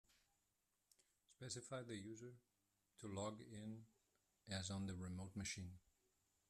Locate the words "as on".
4.49-4.87